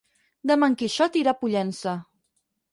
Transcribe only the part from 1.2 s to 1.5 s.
irà a